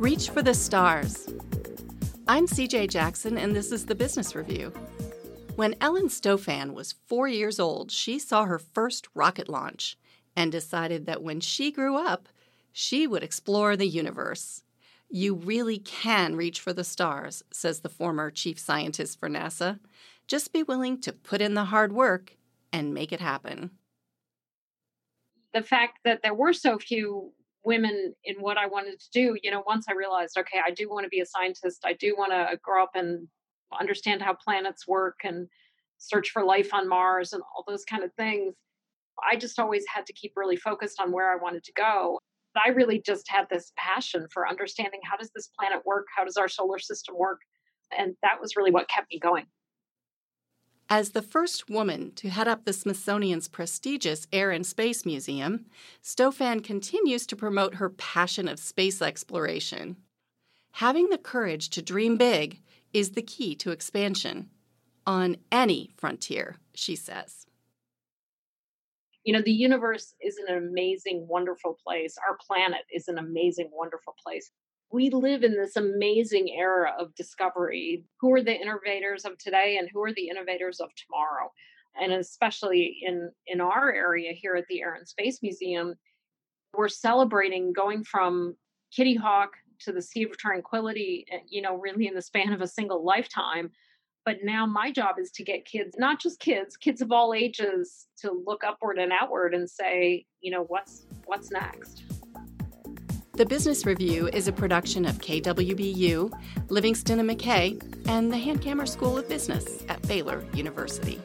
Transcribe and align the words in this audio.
Reach 0.00 0.30
for 0.30 0.40
the 0.40 0.54
stars. 0.54 1.28
I'm 2.26 2.46
CJ 2.46 2.88
Jackson, 2.88 3.36
and 3.36 3.54
this 3.54 3.70
is 3.70 3.84
the 3.84 3.94
Business 3.94 4.34
Review. 4.34 4.72
When 5.56 5.74
Ellen 5.78 6.08
Stofan 6.08 6.72
was 6.72 6.94
four 7.06 7.28
years 7.28 7.60
old, 7.60 7.90
she 7.90 8.18
saw 8.18 8.46
her 8.46 8.58
first 8.58 9.08
rocket 9.14 9.46
launch 9.46 9.98
and 10.34 10.50
decided 10.50 11.04
that 11.04 11.22
when 11.22 11.40
she 11.40 11.70
grew 11.70 11.98
up, 11.98 12.30
she 12.72 13.06
would 13.06 13.22
explore 13.22 13.76
the 13.76 13.86
universe. 13.86 14.62
You 15.10 15.34
really 15.34 15.78
can 15.78 16.34
reach 16.34 16.60
for 16.60 16.72
the 16.72 16.82
stars, 16.82 17.42
says 17.52 17.80
the 17.80 17.90
former 17.90 18.30
chief 18.30 18.58
scientist 18.58 19.20
for 19.20 19.28
NASA. 19.28 19.80
Just 20.26 20.50
be 20.50 20.62
willing 20.62 20.98
to 21.02 21.12
put 21.12 21.42
in 21.42 21.52
the 21.52 21.64
hard 21.64 21.92
work 21.92 22.38
and 22.72 22.94
make 22.94 23.12
it 23.12 23.20
happen. 23.20 23.72
The 25.52 25.62
fact 25.62 25.98
that 26.06 26.20
there 26.22 26.32
were 26.32 26.54
so 26.54 26.78
few 26.78 27.34
women 27.64 28.14
in 28.24 28.36
what 28.36 28.56
I 28.56 28.66
wanted 28.66 28.98
to 29.00 29.06
do, 29.12 29.36
you 29.42 29.50
know, 29.50 29.62
once 29.66 29.86
I 29.88 29.92
realized, 29.92 30.38
okay, 30.38 30.60
I 30.64 30.70
do 30.70 30.88
want 30.88 31.04
to 31.04 31.08
be 31.08 31.20
a 31.20 31.26
scientist, 31.26 31.82
I 31.84 31.92
do 31.94 32.14
want 32.16 32.32
to 32.32 32.58
grow 32.62 32.82
up 32.82 32.92
and 32.94 33.28
understand 33.78 34.22
how 34.22 34.34
planets 34.34 34.88
work 34.88 35.20
and 35.24 35.46
search 35.98 36.30
for 36.30 36.44
life 36.44 36.72
on 36.72 36.88
Mars 36.88 37.32
and 37.32 37.42
all 37.54 37.64
those 37.66 37.84
kind 37.84 38.02
of 38.02 38.12
things. 38.14 38.54
I 39.30 39.36
just 39.36 39.58
always 39.58 39.84
had 39.92 40.06
to 40.06 40.12
keep 40.14 40.32
really 40.36 40.56
focused 40.56 41.00
on 41.00 41.12
where 41.12 41.30
I 41.30 41.36
wanted 41.36 41.64
to 41.64 41.72
go. 41.72 42.18
I 42.64 42.70
really 42.70 43.00
just 43.04 43.28
had 43.28 43.46
this 43.50 43.72
passion 43.76 44.26
for 44.32 44.48
understanding 44.48 45.00
how 45.04 45.16
does 45.16 45.30
this 45.34 45.50
planet 45.58 45.84
work? 45.84 46.06
How 46.16 46.24
does 46.24 46.36
our 46.36 46.48
solar 46.48 46.78
system 46.78 47.16
work? 47.16 47.40
And 47.96 48.14
that 48.22 48.40
was 48.40 48.56
really 48.56 48.70
what 48.70 48.88
kept 48.88 49.08
me 49.12 49.18
going. 49.18 49.46
As 50.92 51.10
the 51.10 51.22
first 51.22 51.70
woman 51.70 52.10
to 52.16 52.28
head 52.28 52.48
up 52.48 52.64
the 52.64 52.72
Smithsonian's 52.72 53.46
prestigious 53.46 54.26
Air 54.32 54.50
and 54.50 54.66
Space 54.66 55.06
Museum, 55.06 55.66
Stofan 56.02 56.64
continues 56.64 57.28
to 57.28 57.36
promote 57.36 57.76
her 57.76 57.90
passion 57.90 58.48
of 58.48 58.58
space 58.58 59.00
exploration. 59.00 59.98
Having 60.72 61.10
the 61.10 61.18
courage 61.18 61.70
to 61.70 61.80
dream 61.80 62.16
big 62.16 62.60
is 62.92 63.12
the 63.12 63.22
key 63.22 63.54
to 63.54 63.70
expansion 63.70 64.50
on 65.06 65.36
any 65.52 65.92
frontier, 65.96 66.56
she 66.74 66.96
says. 66.96 67.46
You 69.22 69.32
know, 69.32 69.42
the 69.42 69.52
universe 69.52 70.14
is 70.20 70.38
an 70.38 70.56
amazing, 70.56 71.28
wonderful 71.28 71.78
place. 71.84 72.16
Our 72.28 72.36
planet 72.44 72.80
is 72.92 73.06
an 73.06 73.18
amazing, 73.18 73.70
wonderful 73.72 74.16
place. 74.20 74.50
We 74.92 75.10
live 75.10 75.44
in 75.44 75.52
this 75.52 75.76
amazing 75.76 76.48
era 76.58 76.92
of 76.98 77.14
discovery. 77.14 78.04
Who 78.20 78.34
are 78.34 78.42
the 78.42 78.54
innovators 78.60 79.24
of 79.24 79.38
today 79.38 79.76
and 79.78 79.88
who 79.92 80.02
are 80.02 80.12
the 80.12 80.28
innovators 80.28 80.80
of 80.80 80.90
tomorrow? 80.96 81.52
And 82.00 82.12
especially 82.12 82.98
in, 83.02 83.30
in 83.46 83.60
our 83.60 83.92
area 83.92 84.32
here 84.32 84.54
at 84.56 84.66
the 84.68 84.80
Air 84.82 84.94
and 84.94 85.06
Space 85.06 85.40
Museum, 85.42 85.94
we're 86.76 86.88
celebrating 86.88 87.72
going 87.72 88.04
from 88.04 88.56
Kitty 88.94 89.14
Hawk 89.14 89.50
to 89.80 89.92
the 89.92 90.02
Sea 90.02 90.24
of 90.24 90.36
Tranquility, 90.36 91.24
eh, 91.30 91.38
you 91.48 91.62
know, 91.62 91.76
really 91.76 92.06
in 92.06 92.14
the 92.14 92.22
span 92.22 92.52
of 92.52 92.60
a 92.60 92.66
single 92.66 93.04
lifetime. 93.04 93.70
But 94.24 94.38
now 94.42 94.66
my 94.66 94.92
job 94.92 95.16
is 95.18 95.30
to 95.32 95.44
get 95.44 95.64
kids, 95.64 95.96
not 95.98 96.20
just 96.20 96.40
kids, 96.40 96.76
kids 96.76 97.00
of 97.00 97.10
all 97.10 97.32
ages, 97.32 98.06
to 98.18 98.42
look 98.46 98.62
upward 98.64 98.98
and 98.98 99.12
outward 99.12 99.54
and 99.54 99.68
say, 99.68 100.26
you 100.40 100.50
know, 100.50 100.64
what's 100.64 101.06
what's 101.24 101.50
next. 101.50 102.02
The 103.40 103.46
Business 103.46 103.86
Review 103.86 104.28
is 104.28 104.48
a 104.48 104.52
production 104.52 105.06
of 105.06 105.16
KWBU, 105.16 106.30
Livingston 106.68 107.20
and 107.20 107.30
McKay, 107.30 107.80
and 108.06 108.30
the 108.30 108.36
Hankamer 108.36 108.86
School 108.86 109.16
of 109.16 109.30
Business 109.30 109.82
at 109.88 110.06
Baylor 110.06 110.44
University. 110.52 111.18